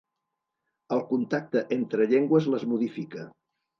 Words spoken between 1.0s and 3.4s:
contacte entre llengües les modifica.